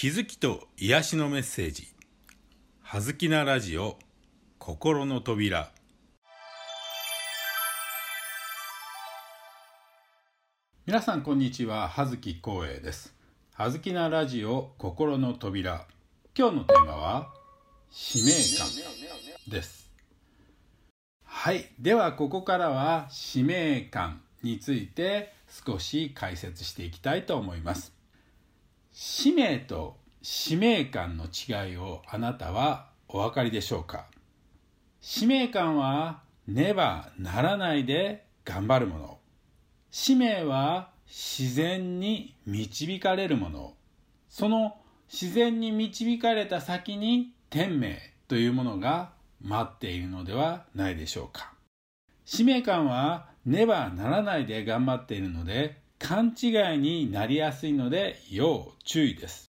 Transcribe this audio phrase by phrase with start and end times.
[0.00, 1.88] 気づきと癒しのメッセージ
[2.82, 3.98] 「はずきなラジオ
[4.60, 5.72] 心の扉」
[10.86, 11.88] 皆さんこんにちは。
[11.88, 13.12] 葉月光栄です。
[13.54, 15.84] はずきなラジオ心の扉。
[16.32, 17.34] 今日のテーマは
[17.90, 18.68] 使命感
[19.48, 19.90] です。
[21.24, 21.72] はい。
[21.80, 27.97] ではここからは使命感について少し解説していきたいと思います。
[29.00, 34.06] 使命と使命感の違いをあなたはお分かりでしょうか？
[35.00, 39.18] 使命感はねばならないで頑張るもの。
[39.92, 43.74] 使命は自然に導かれるもの。
[44.28, 44.74] その
[45.08, 51.52] 自然に導かれた先に天命というものが待っているのではないでしょうか？
[52.24, 59.46] 使命感はねばならないで頑張っているので勘違いになりやすいので要注意です。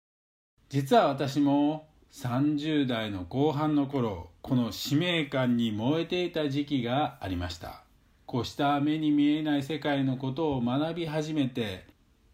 [0.70, 7.84] 実は私も30代の後半の頃この使命感に燃えていた時期がありました。
[8.26, 11.86] こうした目に見えない世界のことを学び始めて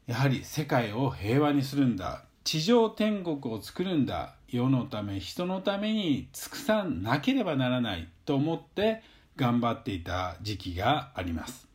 [0.08, 2.26] やはり世界を平和にするんだ。
[2.44, 4.36] 地上天国を作るんだ。
[4.48, 9.02] 世のため人のために尽くさなければならないと思って
[9.36, 11.73] 頑張っていた時期があります。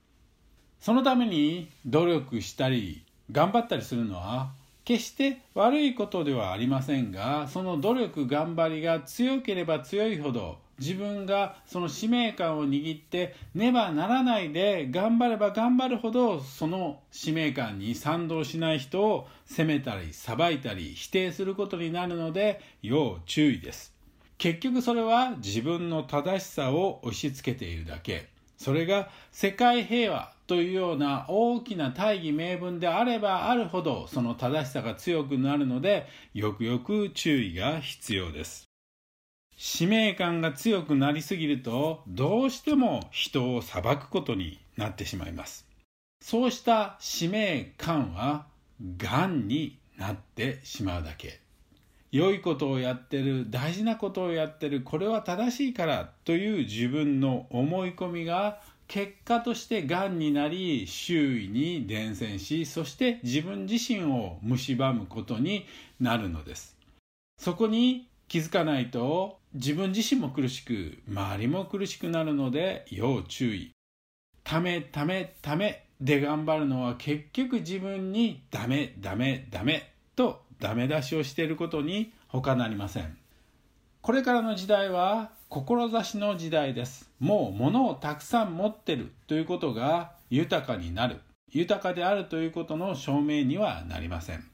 [0.80, 4.50] そのために努力したり頑張ったりするのは
[4.84, 23.92] 決して悪いことではありませんがその努力頑張りが強ければ強いほど自分がその使命感を握ってねばならないで頑張れば頑張るほどその使命感に賛同しない人を責めたり裁いたり否定することになるので要注意です。
[24.38, 28.28] 結局それは自分の正しさを押し付けているだけ。
[28.56, 38.64] それが世界平和というような大きな大義名分であればあるほどその正しさが強くなるのでよくよく注意が必要です。
[39.58, 45.68] 使命感が強くなりすぎるとどうしても人を裁くことになってしまいます。
[46.22, 48.46] そうした使命感は
[48.96, 51.40] 癌になってしまうだけ。
[52.10, 65.66] 良いことをやってる大事なことをやってるこれは正しいからという自分の思い込みが結果としてがんになり周囲に伝染しそして自分自身を蝕むことに
[66.00, 66.74] なるのです。
[67.38, 73.72] そこに気づかないと自分自身も苦しく周りも苦しくなるので要注意。
[74.42, 83.18] ためためためで頑張るのは結局自分にダメダメダメとダメ出しをしていることに他なりません。
[84.00, 87.10] これからの時代は志の時代です。
[87.18, 91.20] もう物をたくさん持ってるということが豊かになる。
[91.52, 94.44] 豊かであるということの証明にはなりません。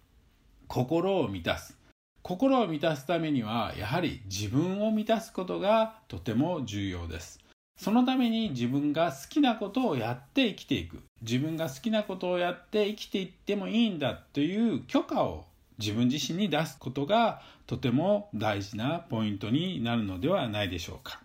[0.67, 1.77] 心を満たす。
[2.23, 7.39] 心を満たすためにはやはり自分を満たすことがとても重要です。
[7.77, 11.03] そのために自分が好きなことをやって生きていく。
[11.21, 15.45] 自分が好きなことをやって生きていってもいいんだという許可を
[15.79, 21.21] 自分自身に出すことがとても大事なポイントになるのではないでしょうか。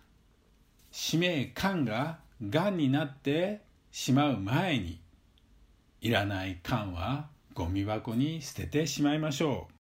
[0.90, 2.18] 使命感が
[2.48, 3.60] がんになって
[3.92, 5.00] しまう前に
[6.00, 9.74] いらない感はゴミ箱に捨ててしまいましょう。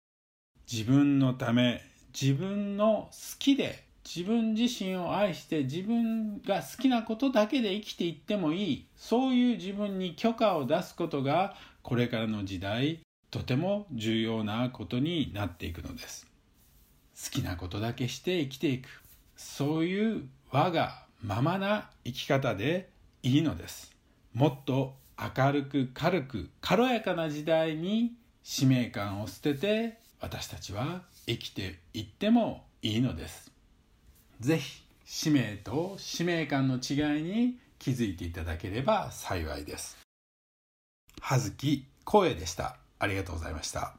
[0.69, 1.81] 自分のため
[2.19, 8.87] 自分の好きで自分自身を愛して自分が好きなことだけで生きていってもいい。
[8.95, 12.99] そういう自分に許可を出すことがこれからの時代
[13.29, 16.27] とても重要なことになっていくのです。
[17.21, 18.87] 好きなことだけして生きていく。
[19.35, 22.89] そういう我がままな生き方で
[23.23, 23.91] いいのです。
[24.33, 33.51] もっと明るく軽く軽やかな時代に使命感を捨てて私たちは生きていってもいいのです。
[34.39, 39.97] ぜひ使命と使命感の違いに気づいていただければ幸いです。
[41.19, 42.86] 葉月光栄でした。
[42.99, 43.95] ありがとうございました。